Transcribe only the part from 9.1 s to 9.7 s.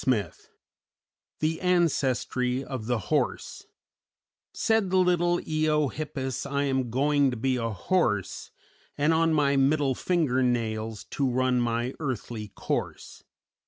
on my